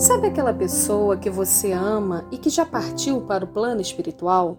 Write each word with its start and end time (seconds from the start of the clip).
Sabe 0.00 0.28
aquela 0.28 0.54
pessoa 0.54 1.18
que 1.18 1.28
você 1.28 1.72
ama 1.72 2.26
e 2.32 2.38
que 2.38 2.48
já 2.48 2.64
partiu 2.64 3.20
para 3.20 3.44
o 3.44 3.48
plano 3.48 3.82
espiritual? 3.82 4.56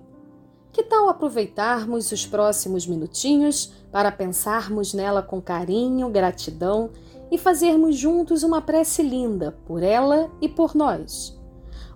Que 0.72 0.84
tal 0.84 1.10
aproveitarmos 1.10 2.12
os 2.12 2.28
próximos 2.28 2.86
minutinhos 2.86 3.74
para 3.92 4.12
pensarmos 4.12 4.94
nela 4.94 5.24
com 5.24 5.42
carinho, 5.42 6.12
gratidão 6.12 6.92
e 7.32 7.40
fazermos 7.40 7.98
juntos 7.98 8.44
uma 8.44 8.62
prece 8.62 9.02
linda 9.02 9.58
por 9.66 9.82
ela 9.82 10.30
e 10.40 10.48
por 10.48 10.76
nós? 10.76 11.36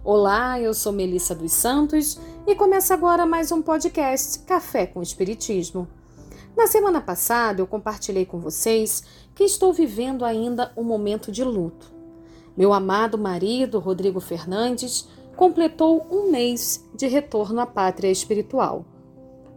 Olá, 0.04 0.60
eu 0.60 0.74
sou 0.74 0.92
Melissa 0.92 1.36
dos 1.36 1.52
Santos 1.52 2.20
e 2.48 2.56
começa 2.56 2.96
agora 2.96 3.28
mais 3.28 3.52
um 3.52 3.62
podcast 3.62 4.40
Café 4.40 4.88
com 4.88 5.04
Espiritismo. 5.04 5.88
Na 6.58 6.66
semana 6.66 7.00
passada 7.00 7.62
eu 7.62 7.68
compartilhei 7.68 8.26
com 8.26 8.40
vocês 8.40 9.04
que 9.36 9.44
estou 9.44 9.72
vivendo 9.72 10.26
ainda 10.26 10.72
um 10.76 10.84
momento 10.84 11.32
de 11.32 11.44
luto. 11.44 11.95
Meu 12.58 12.72
amado 12.72 13.18
marido, 13.18 13.80
Rodrigo 13.80 14.22
Fernandes, 14.22 15.10
completou 15.36 16.08
um 16.10 16.32
mês 16.32 16.86
de 16.96 17.06
retorno 17.06 17.60
à 17.60 17.66
pátria 17.66 18.10
espiritual. 18.10 18.86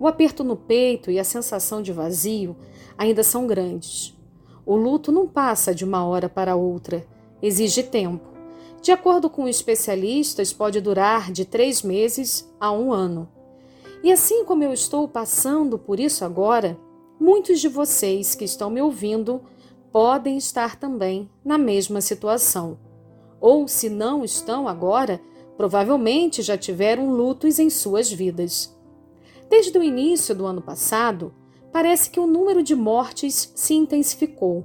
O 0.00 0.08
aperto 0.08 0.42
no 0.42 0.56
peito 0.56 1.08
e 1.08 1.16
a 1.16 1.24
sensação 1.24 1.80
de 1.80 1.92
vazio 1.92 2.56
ainda 2.96 3.22
são 3.22 3.46
grandes. 3.46 4.18
O 4.66 4.74
luto 4.74 5.12
não 5.12 5.28
passa 5.28 5.72
de 5.72 5.84
uma 5.84 6.04
hora 6.04 6.28
para 6.28 6.56
outra, 6.56 7.06
exige 7.40 7.84
tempo. 7.84 8.26
De 8.82 8.90
acordo 8.90 9.30
com 9.30 9.46
especialistas, 9.46 10.52
pode 10.52 10.80
durar 10.80 11.30
de 11.30 11.44
três 11.44 11.82
meses 11.82 12.52
a 12.58 12.72
um 12.72 12.92
ano. 12.92 13.28
E 14.02 14.10
assim 14.10 14.44
como 14.44 14.64
eu 14.64 14.72
estou 14.72 15.06
passando 15.06 15.78
por 15.78 16.00
isso 16.00 16.24
agora, 16.24 16.76
muitos 17.18 17.60
de 17.60 17.68
vocês 17.68 18.34
que 18.34 18.44
estão 18.44 18.68
me 18.70 18.82
ouvindo 18.82 19.40
podem 19.92 20.36
estar 20.36 20.74
também 20.74 21.30
na 21.44 21.56
mesma 21.56 22.00
situação 22.00 22.76
ou 23.40 23.68
se 23.68 23.88
não 23.88 24.24
estão 24.24 24.66
agora, 24.66 25.20
provavelmente 25.56 26.42
já 26.42 26.56
tiveram 26.56 27.10
lutos 27.10 27.58
em 27.58 27.68
suas 27.68 28.10
vidas. 28.12 28.76
Desde 29.50 29.76
o 29.78 29.82
início 29.82 30.34
do 30.34 30.46
ano 30.46 30.60
passado, 30.60 31.34
parece 31.72 32.10
que 32.10 32.20
o 32.20 32.26
número 32.26 32.62
de 32.62 32.74
mortes 32.74 33.52
se 33.54 33.74
intensificou. 33.74 34.64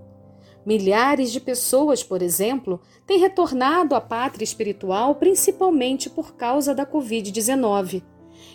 Milhares 0.65 1.31
de 1.31 1.39
pessoas, 1.39 2.03
por 2.03 2.21
exemplo, 2.21 2.79
têm 3.05 3.19
retornado 3.19 3.95
à 3.95 4.01
pátria 4.01 4.43
espiritual 4.43 5.15
principalmente 5.15 6.09
por 6.09 6.35
causa 6.35 6.73
da 6.73 6.85
Covid-19. 6.85 8.01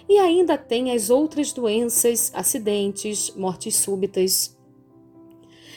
E 0.09 0.19
ainda 0.19 0.57
tem 0.57 0.93
as 0.93 1.11
outras 1.11 1.53
doenças, 1.53 2.31
acidentes, 2.35 3.31
mortes 3.37 3.77
súbitas. 3.77 4.57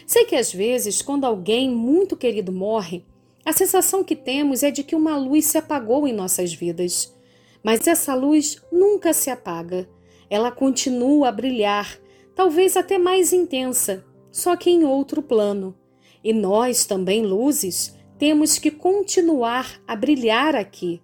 Sei 0.06 0.26
que 0.26 0.36
às 0.36 0.54
vezes, 0.54 1.02
quando 1.02 1.26
alguém 1.26 1.70
muito 1.70 2.16
querido 2.16 2.52
morre, 2.52 3.06
a 3.44 3.52
sensação 3.52 4.04
que 4.04 4.16
temos 4.16 4.62
é 4.62 4.70
de 4.70 4.84
que 4.84 4.96
uma 4.96 5.18
luz 5.18 5.46
se 5.46 5.58
apagou 5.58 6.08
em 6.08 6.14
nossas 6.14 6.54
vidas. 6.54 7.14
Mas 7.64 7.88
essa 7.88 8.14
luz 8.14 8.62
nunca 8.72 9.14
se 9.14 9.30
apaga. 9.30 9.90
Ela 10.30 10.52
continua 10.52 11.30
a 11.30 11.32
brilhar, 11.32 12.00
talvez 12.36 12.78
até 12.78 12.98
mais 12.98 13.34
intensa, 13.34 14.06
só 14.32 14.56
que 14.56 14.70
em 14.70 14.84
outro 14.84 15.22
plano. 15.22 15.76
E 16.24 16.34
nós, 16.34 16.86
também 16.86 17.26
luzes, 17.26 17.96
temos 18.18 18.60
que 18.60 18.70
continuar 18.70 19.82
a 19.88 19.96
brilhar 19.96 20.56
aqui. 20.56 21.02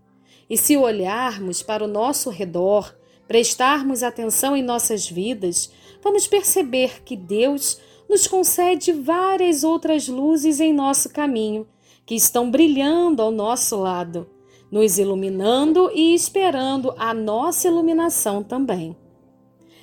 E 0.47 0.55
se 0.55 0.77
olharmos 0.77 1.63
para 1.63 1.83
o 1.83 1.87
nosso 1.87 2.29
redor, 2.29 2.95
prestarmos 3.27 4.03
atenção 4.03 4.55
em 4.55 4.61
nossas 4.61 5.09
vidas, 5.09 5.71
vamos 6.03 6.27
perceber 6.27 7.03
que 7.03 7.17
Deus 7.17 7.81
nos 8.07 8.27
concede 8.27 8.93
várias 8.93 9.63
outras 9.63 10.07
luzes 10.07 10.59
em 10.59 10.71
nosso 10.71 11.09
caminho 11.09 11.67
que 12.07 12.15
estão 12.15 12.49
brilhando 12.49 13.21
ao 13.21 13.31
nosso 13.31 13.75
lado, 13.75 14.29
nos 14.71 14.97
iluminando 14.97 15.91
e 15.93 16.15
esperando 16.15 16.95
a 16.97 17.13
nossa 17.13 17.67
iluminação 17.67 18.41
também. 18.41 18.95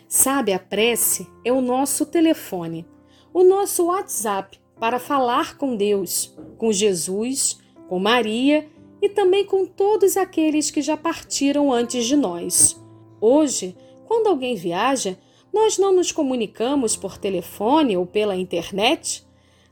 Sabe, 0.09 0.55
a 0.55 0.59
prece 0.59 1.29
é 1.45 1.53
o 1.53 1.61
nosso 1.61 2.07
telefone, 2.07 2.87
o 3.33 3.45
nosso 3.45 3.87
WhatsApp 3.87 4.59
para 4.81 4.99
falar 4.99 5.59
com 5.59 5.77
Deus, 5.77 6.35
com 6.57 6.73
Jesus, 6.73 7.59
com 7.89 7.99
Maria 7.99 8.71
e 9.03 9.09
também 9.11 9.45
com 9.45 9.67
todos 9.67 10.17
aqueles 10.17 10.71
que 10.71 10.81
já 10.81 10.97
partiram 10.97 11.71
antes 11.71 12.07
de 12.07 12.17
nós. 12.17 12.83
Hoje, 13.21 13.77
quando 14.07 14.29
alguém 14.29 14.55
viaja, 14.55 15.19
nós 15.53 15.77
não 15.77 15.93
nos 15.93 16.11
comunicamos 16.11 16.97
por 16.97 17.19
telefone 17.19 17.99
ou 17.99 18.07
pela 18.07 18.35
internet, 18.35 19.27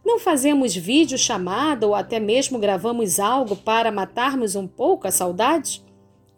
não 0.04 0.18
fazemos 0.18 0.74
vídeo 0.74 1.16
chamada 1.16 1.86
ou 1.86 1.94
até 1.94 2.18
mesmo 2.18 2.58
gravamos 2.58 3.20
algo 3.20 3.56
para 3.56 3.92
matarmos 3.92 4.56
um 4.56 4.66
pouco 4.66 5.06
a 5.06 5.10
saudade? 5.10 5.84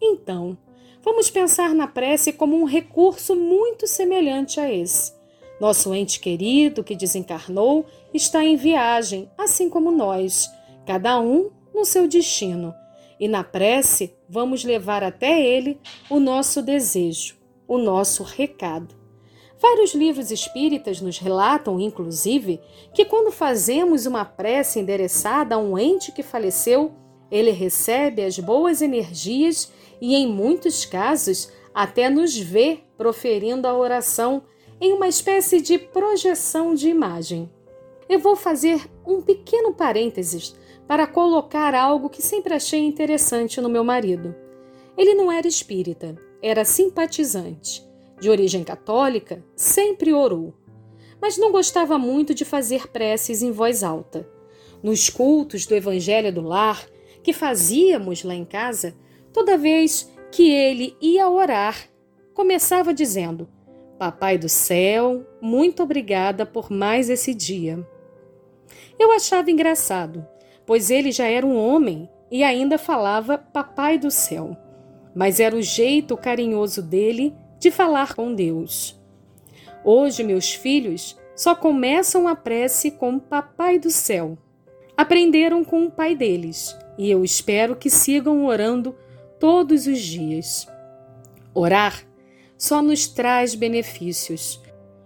Então, 0.01 0.57
vamos 1.03 1.29
pensar 1.29 1.73
na 1.73 1.87
prece 1.87 2.31
como 2.31 2.55
um 2.55 2.65
recurso 2.65 3.35
muito 3.35 3.87
semelhante 3.87 4.59
a 4.59 4.71
esse. 4.71 5.13
Nosso 5.59 5.93
ente 5.93 6.19
querido 6.19 6.83
que 6.83 6.95
desencarnou 6.95 7.85
está 8.13 8.43
em 8.43 8.55
viagem, 8.55 9.29
assim 9.37 9.69
como 9.69 9.89
nós, 9.89 10.49
cada 10.85 11.19
um 11.19 11.49
no 11.73 11.85
seu 11.85 12.07
destino. 12.07 12.73
E 13.19 13.27
na 13.27 13.43
prece 13.43 14.13
vamos 14.27 14.63
levar 14.63 15.03
até 15.03 15.41
ele 15.41 15.79
o 16.09 16.19
nosso 16.19 16.61
desejo, 16.61 17.37
o 17.67 17.77
nosso 17.77 18.23
recado. 18.23 19.04
Vários 19.57 19.93
livros 19.93 20.31
espíritas 20.31 20.99
nos 20.99 21.17
relatam, 21.17 21.79
inclusive, 21.79 22.59
que 22.93 23.05
quando 23.05 23.31
fazemos 23.31 24.05
uma 24.05 24.25
prece 24.25 24.79
endereçada 24.79 25.55
a 25.55 25.57
um 25.57 25.77
ente 25.77 26.11
que 26.11 26.21
faleceu, 26.21 26.91
ele 27.31 27.51
recebe 27.51 28.23
as 28.23 28.37
boas 28.37 28.81
energias 28.81 29.71
e, 30.01 30.13
em 30.13 30.27
muitos 30.27 30.85
casos, 30.85 31.51
até 31.73 32.09
nos 32.09 32.37
vê 32.37 32.79
proferindo 32.97 33.67
a 33.67 33.77
oração 33.77 34.43
em 34.79 34.91
uma 34.91 35.07
espécie 35.07 35.61
de 35.61 35.77
projeção 35.77 36.75
de 36.75 36.89
imagem. 36.89 37.49
Eu 38.09 38.19
vou 38.19 38.35
fazer 38.35 38.89
um 39.05 39.21
pequeno 39.21 39.73
parênteses 39.73 40.53
para 40.85 41.07
colocar 41.07 41.73
algo 41.73 42.09
que 42.09 42.21
sempre 42.21 42.53
achei 42.53 42.81
interessante 42.81 43.59
no 43.61 43.69
meu 43.69 43.83
marido. 43.83 44.35
Ele 44.97 45.15
não 45.15 45.31
era 45.31 45.47
espírita, 45.47 46.15
era 46.41 46.63
simpatizante 46.63 47.85
de 48.19 48.29
origem 48.29 48.63
católica, 48.63 49.43
sempre 49.55 50.13
orou, 50.13 50.53
mas 51.21 51.37
não 51.37 51.51
gostava 51.51 51.97
muito 51.97 52.33
de 52.33 52.45
fazer 52.45 52.87
preces 52.87 53.41
em 53.41 53.51
voz 53.51 53.83
alta. 53.83 54.27
Nos 54.83 55.09
cultos 55.09 55.65
do 55.65 55.75
Evangelho 55.75 56.31
do 56.31 56.41
Lar, 56.41 56.85
que 57.23 57.33
fazíamos 57.33 58.23
lá 58.23 58.35
em 58.35 58.45
casa, 58.45 58.95
toda 59.33 59.57
vez 59.57 60.11
que 60.31 60.51
ele 60.51 60.95
ia 61.01 61.27
orar, 61.27 61.89
começava 62.33 62.93
dizendo: 62.93 63.49
Papai 63.97 64.37
do 64.37 64.49
céu, 64.49 65.25
muito 65.41 65.81
obrigada 65.81 66.45
por 66.45 66.69
mais 66.69 67.09
esse 67.09 67.33
dia. 67.33 67.87
Eu 68.99 69.11
achava 69.11 69.49
engraçado, 69.49 70.25
pois 70.65 70.89
ele 70.89 71.11
já 71.11 71.27
era 71.27 71.45
um 71.45 71.57
homem 71.57 72.09
e 72.29 72.43
ainda 72.43 72.77
falava 72.77 73.37
Papai 73.37 73.97
do 73.97 74.11
céu. 74.11 74.55
Mas 75.15 75.39
era 75.39 75.55
o 75.55 75.61
jeito 75.61 76.17
carinhoso 76.17 76.81
dele 76.81 77.33
de 77.59 77.71
falar 77.71 78.13
com 78.13 78.33
Deus. 78.33 78.99
Hoje, 79.83 80.23
meus 80.23 80.53
filhos 80.53 81.17
só 81.35 81.53
começam 81.53 82.27
a 82.27 82.35
prece 82.35 82.91
com 82.91 83.19
Papai 83.19 83.77
do 83.77 83.91
Céu. 83.91 84.37
Aprenderam 84.97 85.63
com 85.63 85.85
o 85.85 85.91
pai 85.91 86.15
deles 86.15 86.75
e 86.97 87.11
eu 87.11 87.23
espero 87.23 87.75
que 87.75 87.89
sigam 87.89 88.45
orando 88.45 88.95
todos 89.39 89.85
os 89.87 89.99
dias. 89.99 90.67
Orar 91.53 92.05
só 92.57 92.81
nos 92.81 93.07
traz 93.07 93.53
benefícios. 93.53 94.61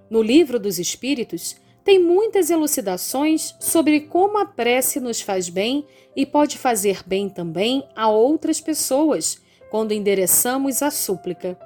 No 0.10 0.22
Livro 0.22 0.60
dos 0.60 0.80
Espíritos, 0.80 1.56
tem 1.84 2.00
muitas 2.00 2.50
elucidações 2.50 3.56
sobre 3.60 4.02
como 4.02 4.38
a 4.38 4.46
prece 4.46 5.00
nos 5.00 5.22
faz 5.22 5.50
bem 5.50 5.86
e 6.16 6.26
pode 6.26 6.58
fazer 6.58 7.02
bem 7.06 7.28
também 7.28 7.88
a 7.96 8.10
outras 8.10 8.62
pessoas 8.62 9.42
quando 9.72 9.92
endereçamos 9.92 10.84
a 10.84 10.92
súplica. 10.92 11.58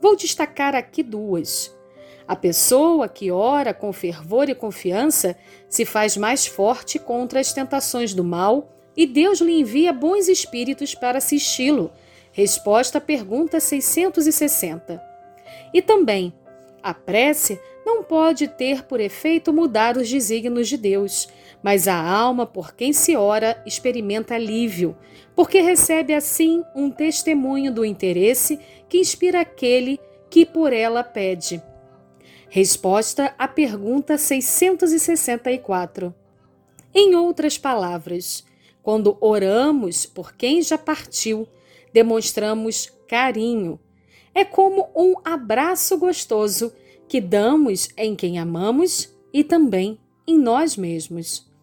Vou 0.00 0.16
destacar 0.16 0.74
aqui 0.74 1.02
duas. 1.02 1.74
A 2.26 2.34
pessoa 2.34 3.08
que 3.08 3.30
ora 3.30 3.74
com 3.74 3.92
fervor 3.92 4.48
e 4.48 4.54
confiança 4.54 5.36
se 5.68 5.84
faz 5.84 6.16
mais 6.16 6.46
forte 6.46 6.98
contra 6.98 7.40
as 7.40 7.52
tentações 7.52 8.14
do 8.14 8.24
mal 8.24 8.72
e 8.96 9.06
Deus 9.06 9.40
lhe 9.40 9.60
envia 9.60 9.92
bons 9.92 10.28
espíritos 10.28 10.94
para 10.94 11.18
assisti-lo. 11.18 11.90
Resposta 12.32 12.98
à 12.98 13.00
pergunta 13.00 13.60
660. 13.60 15.02
E 15.72 15.82
também, 15.82 16.32
a 16.82 16.94
prece 16.94 17.60
não 17.84 18.02
pode 18.02 18.48
ter 18.48 18.84
por 18.84 19.00
efeito 19.00 19.52
mudar 19.52 19.96
os 19.96 20.10
desígnios 20.10 20.68
de 20.68 20.76
Deus, 20.76 21.28
mas 21.64 21.88
a 21.88 21.96
alma 21.96 22.44
por 22.44 22.74
quem 22.74 22.92
se 22.92 23.16
ora 23.16 23.62
experimenta 23.64 24.34
alívio, 24.34 24.94
porque 25.34 25.62
recebe 25.62 26.12
assim 26.12 26.62
um 26.76 26.90
testemunho 26.90 27.72
do 27.72 27.86
interesse 27.86 28.60
que 28.86 28.98
inspira 28.98 29.40
aquele 29.40 29.98
que 30.28 30.44
por 30.44 30.74
ela 30.74 31.02
pede. 31.02 31.62
Resposta 32.50 33.34
à 33.38 33.48
pergunta 33.48 34.18
664. 34.18 36.14
Em 36.94 37.14
outras 37.14 37.56
palavras, 37.56 38.44
Quando 38.82 39.16
oramos 39.18 40.04
por 40.04 40.34
quem 40.34 40.60
já 40.60 40.76
partiu, 40.76 41.48
demonstramos 41.90 42.92
carinho. 43.08 43.80
É 44.34 44.44
como 44.44 44.90
um 44.94 45.14
abraço 45.24 45.96
gostoso 45.96 46.70
que 47.08 47.18
damos 47.18 47.88
em 47.96 48.14
quem 48.14 48.38
amamos 48.38 49.08
e 49.32 49.42
também 49.42 49.98
em 50.26 50.38
nós 50.38 50.76
mesmos. 50.76 51.53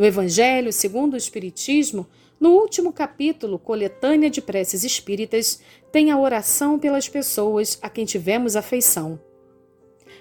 No 0.00 0.06
Evangelho 0.06 0.72
segundo 0.72 1.12
o 1.12 1.16
Espiritismo, 1.18 2.06
no 2.40 2.52
último 2.52 2.90
capítulo, 2.90 3.58
Coletânea 3.58 4.30
de 4.30 4.40
Preces 4.40 4.82
Espíritas, 4.82 5.60
tem 5.92 6.10
a 6.10 6.18
oração 6.18 6.78
pelas 6.78 7.06
pessoas 7.06 7.78
a 7.82 7.90
quem 7.90 8.06
tivemos 8.06 8.56
afeição. 8.56 9.20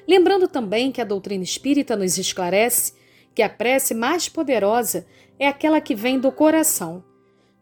Lembrando 0.06 0.50
também 0.50 0.92
que 0.92 1.00
a 1.00 1.06
doutrina 1.06 1.46
espírita 1.46 1.96
nos 1.96 2.18
esclarece 2.18 2.92
que 3.34 3.42
a 3.42 3.48
prece 3.48 3.94
mais 3.94 4.28
poderosa 4.28 5.08
é 5.40 5.48
aquela 5.48 5.80
que 5.80 5.96
vem 5.96 6.20
do 6.20 6.30
coração. 6.30 7.02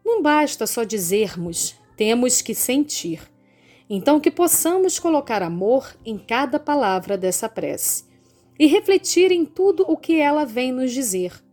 Não 0.04 0.20
basta 0.20 0.66
só 0.66 0.84
dizermos, 0.84 1.76
temos 1.96 2.42
que 2.42 2.56
sentir. 2.56 3.32
Então, 3.88 4.20
que 4.20 4.32
possamos 4.32 4.98
colocar 4.98 5.44
amor 5.44 5.96
em 6.04 6.18
cada 6.18 6.60
palavra 6.60 7.16
dessa 7.16 7.48
prece 7.48 8.06
e 8.58 8.66
refletir 8.66 9.32
em 9.32 9.46
tudo 9.46 9.86
o 9.88 9.96
que 9.96 10.20
ela 10.20 10.46
vem 10.46 10.72
nos 10.72 10.92
dizer. 10.92 11.46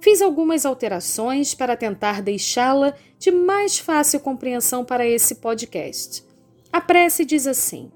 Fiz 0.00 0.22
algumas 0.22 0.64
alterações 0.64 1.54
para 1.54 1.76
tentar 1.76 2.22
deixá-la 2.22 2.94
de 3.18 3.30
mais 3.30 3.78
fácil 3.78 4.18
compreensão 4.20 4.84
para 4.84 5.06
esse 5.06 5.36
podcast. 5.36 6.24
A 6.72 6.80
prece 6.80 7.24
diz 7.24 7.46
assim: 7.46 7.90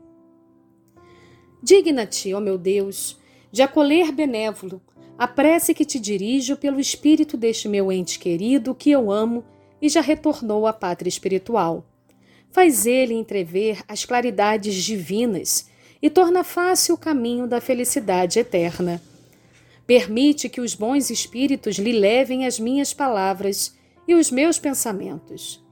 Digna-te, 1.62 2.34
ó 2.34 2.40
meu 2.40 2.58
Deus, 2.58 3.18
de 3.50 3.62
acolher 3.62 4.12
benévolo 4.12 4.82
a 5.16 5.28
prece 5.28 5.72
que 5.72 5.84
te 5.84 5.98
dirijo 5.98 6.56
pelo 6.56 6.80
espírito 6.80 7.36
deste 7.36 7.68
meu 7.68 7.90
ente 7.90 8.18
querido 8.18 8.74
que 8.74 8.90
eu 8.90 9.10
amo 9.10 9.44
e 9.80 9.88
já 9.88 10.00
retornou 10.00 10.66
à 10.66 10.72
pátria 10.72 11.08
espiritual. 11.08 11.86
Faz 12.50 12.84
ele 12.84 13.14
entrever 13.14 13.80
as 13.88 14.04
claridades 14.04 14.74
divinas 14.74 15.70
e 16.02 16.10
torna 16.10 16.44
fácil 16.44 16.96
o 16.96 16.98
caminho 16.98 17.46
da 17.46 17.60
felicidade 17.60 18.38
eterna. 18.38 19.00
Permite 19.86 20.48
que 20.48 20.60
os 20.60 20.75
bons 20.75 21.10
espíritos 21.10 21.76
lhe 21.76 21.92
levem 21.92 22.46
as 22.46 22.58
minhas 22.58 22.94
palavras 22.94 23.76
e 24.08 24.14
os 24.14 24.31
meus 24.31 24.58
pensamentos. 24.58 25.62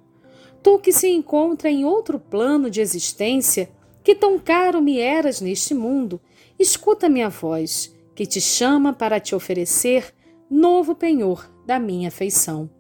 Tu 0.63 0.79
que 0.79 0.93
se 0.93 1.09
encontra 1.09 1.71
em 1.71 1.85
outro 1.85 2.19
plano 2.19 2.71
de 2.71 2.81
existência, 2.81 3.71
que 4.05 4.15
tão 4.15 4.39
caro 4.39 4.81
me 4.83 4.99
eras 4.99 5.41
neste 5.41 5.75
mundo, 5.75 6.21
escuta 6.59 7.09
minha 7.09 7.29
voz, 7.29 7.95
que 8.15 8.27
te 8.27 8.41
chama 8.41 8.93
para 8.93 9.19
te 9.19 9.35
oferecer 9.35 10.15
novo 10.51 10.95
penhor 10.95 11.51
da 11.67 11.79
minha 11.79 12.09
afeição. 12.09 12.71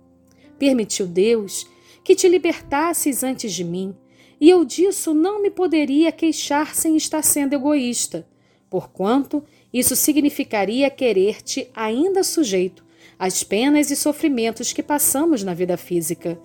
Permitiu 0.58 1.06
Deus 1.06 1.66
que 2.04 2.14
te 2.14 2.28
libertasses 2.28 3.22
antes 3.22 3.52
de 3.52 3.64
mim, 3.64 3.96
e 4.40 4.50
eu 4.50 4.64
disso 4.64 5.14
não 5.14 5.40
me 5.40 5.50
poderia 5.50 6.12
queixar 6.12 6.74
sem 6.74 6.96
estar 6.96 7.22
sendo 7.22 7.54
egoísta, 7.54 8.28
porquanto 8.72 9.44
isso 9.70 9.94
significaria 9.94 10.88
querer-te 10.88 11.68
ainda 11.76 12.24
sujeito 12.24 12.82
às 13.18 13.44
penas 13.44 13.90
e 13.90 13.96
sofrimentos 13.96 14.72
que 14.72 14.82
passamos 14.82 15.44
na 15.44 15.52
vida 15.52 15.76
física. 15.76 16.40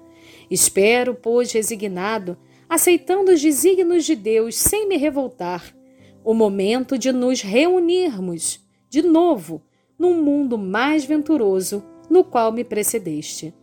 Espero, 0.51 1.15
pois, 1.15 1.53
resignado, 1.53 2.37
aceitando 2.67 3.31
os 3.31 3.41
desígnios 3.41 4.03
de 4.03 4.13
Deus 4.13 4.57
sem 4.57 4.89
me 4.89 4.97
revoltar, 4.97 5.73
o 6.21 6.33
momento 6.33 6.97
de 6.97 7.13
nos 7.13 7.41
reunirmos 7.41 8.59
de 8.89 9.01
novo 9.01 9.61
num 9.97 10.21
mundo 10.21 10.57
mais 10.57 11.05
venturoso 11.05 11.81
no 12.09 12.25
qual 12.25 12.51
me 12.51 12.65
precedeste. 12.65 13.53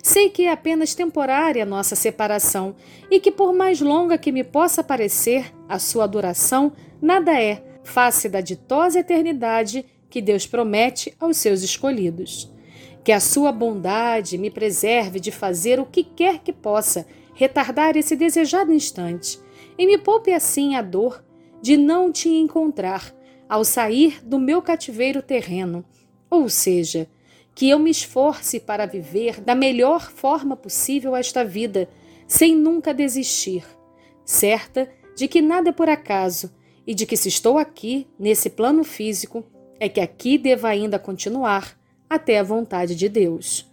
Sei 0.00 0.30
que 0.30 0.44
é 0.44 0.52
apenas 0.52 0.94
temporária 0.94 1.64
a 1.64 1.66
nossa 1.66 1.96
separação 1.96 2.76
e 3.10 3.18
que, 3.18 3.32
por 3.32 3.52
mais 3.52 3.80
longa 3.80 4.16
que 4.16 4.30
me 4.30 4.44
possa 4.44 4.84
parecer, 4.84 5.52
a 5.68 5.80
sua 5.80 6.06
duração 6.06 6.72
nada 7.02 7.38
é 7.40 7.65
face 7.86 8.28
da 8.28 8.40
ditosa 8.40 8.98
eternidade 8.98 9.86
que 10.10 10.20
Deus 10.20 10.46
promete 10.46 11.14
aos 11.18 11.36
seus 11.36 11.62
escolhidos. 11.62 12.52
Que 13.04 13.12
a 13.12 13.20
sua 13.20 13.52
bondade 13.52 14.36
me 14.36 14.50
preserve 14.50 15.20
de 15.20 15.30
fazer 15.30 15.78
o 15.78 15.86
que 15.86 16.02
quer 16.02 16.40
que 16.40 16.52
possa 16.52 17.06
retardar 17.32 17.96
esse 17.96 18.16
desejado 18.16 18.72
instante, 18.72 19.38
e 19.78 19.86
me 19.86 19.98
poupe 19.98 20.32
assim 20.32 20.74
a 20.74 20.82
dor 20.82 21.22
de 21.62 21.76
não 21.76 22.10
te 22.10 22.28
encontrar 22.28 23.14
ao 23.48 23.64
sair 23.64 24.24
do 24.24 24.38
meu 24.38 24.60
cativeiro 24.60 25.22
terreno, 25.22 25.84
ou 26.28 26.48
seja, 26.48 27.08
que 27.54 27.68
eu 27.68 27.78
me 27.78 27.90
esforce 27.90 28.58
para 28.58 28.86
viver 28.86 29.40
da 29.40 29.54
melhor 29.54 30.10
forma 30.10 30.56
possível 30.56 31.14
esta 31.14 31.44
vida, 31.44 31.88
sem 32.26 32.56
nunca 32.56 32.92
desistir, 32.92 33.64
certa 34.24 34.90
de 35.14 35.28
que 35.28 35.40
nada 35.40 35.68
é 35.68 35.72
por 35.72 35.88
acaso 35.88 36.50
e 36.86 36.94
de 36.94 37.04
que 37.04 37.16
se 37.16 37.28
estou 37.28 37.58
aqui, 37.58 38.06
nesse 38.18 38.48
plano 38.48 38.84
físico, 38.84 39.44
é 39.80 39.88
que 39.88 40.00
aqui 40.00 40.38
deva 40.38 40.68
ainda 40.68 40.98
continuar 40.98 41.78
até 42.08 42.38
a 42.38 42.42
vontade 42.42 42.94
de 42.94 43.08
Deus. 43.08 43.70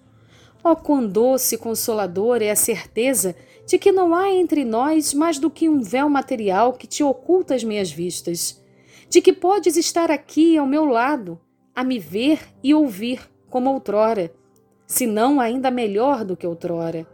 Oh, 0.64 0.76
quão 0.76 1.06
doce 1.06 1.56
e 1.56 1.58
consoladora 1.58 2.46
é 2.46 2.52
a 2.52 2.56
certeza 2.56 3.36
de 3.66 3.78
que 3.78 3.92
não 3.92 4.16
há 4.16 4.30
entre 4.32 4.66
nós 4.66 5.14
mais 5.14 5.38
do 5.38 5.50
que 5.50 5.70
um 5.70 5.82
véu 5.82 6.10
material 6.10 6.74
que 6.74 6.88
te 6.88 7.04
oculta 7.04 7.54
as 7.54 7.64
minhas 7.64 7.92
vistas, 7.92 8.62
de 9.10 9.22
que 9.22 9.32
podes 9.32 9.78
estar 9.78 10.10
aqui 10.10 10.58
ao 10.58 10.66
meu 10.66 10.86
lado, 10.86 11.40
a 11.76 11.84
me 11.84 12.00
ver 12.00 12.40
e 12.64 12.74
ouvir 12.74 13.30
como 13.50 13.72
outrora, 13.72 14.34
se 14.88 15.06
não 15.06 15.40
ainda 15.40 15.70
melhor 15.70 16.26
do 16.26 16.36
que 16.36 16.48
outrora, 16.48 17.08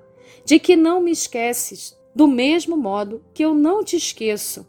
de 0.46 0.60
que 0.60 0.76
não 0.76 1.02
me 1.02 1.12
esqueces, 1.12 1.98
do 2.16 2.28
mesmo 2.28 2.78
modo 2.78 3.24
que 3.34 3.44
eu 3.44 3.54
não 3.54 3.84
te 3.84 3.96
esqueço, 3.96 4.66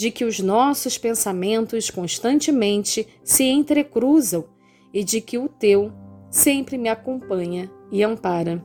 de 0.00 0.10
que 0.10 0.24
os 0.24 0.40
nossos 0.40 0.96
pensamentos 0.96 1.90
constantemente 1.90 3.06
se 3.22 3.44
entrecruzam 3.44 4.46
e 4.94 5.04
de 5.04 5.20
que 5.20 5.36
o 5.36 5.46
teu 5.46 5.92
sempre 6.30 6.78
me 6.78 6.88
acompanha 6.88 7.70
e 7.92 8.02
ampara. 8.02 8.64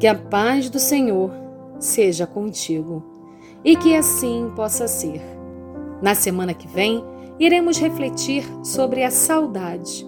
Que 0.00 0.08
a 0.08 0.14
paz 0.16 0.68
do 0.68 0.80
Senhor 0.80 1.30
seja 1.78 2.26
contigo 2.26 3.00
e 3.64 3.76
que 3.76 3.94
assim 3.94 4.50
possa 4.56 4.88
ser. 4.88 5.22
Na 6.02 6.16
semana 6.16 6.52
que 6.52 6.66
vem, 6.66 7.04
iremos 7.38 7.78
refletir 7.78 8.42
sobre 8.64 9.04
a 9.04 9.10
saudade. 9.12 10.04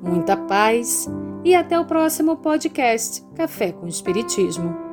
Muita 0.00 0.36
paz 0.36 1.10
e 1.42 1.56
até 1.56 1.76
o 1.80 1.84
próximo 1.84 2.36
podcast 2.36 3.20
Café 3.34 3.72
com 3.72 3.88
Espiritismo. 3.88 4.83